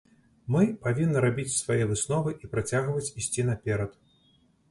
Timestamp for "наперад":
3.53-3.91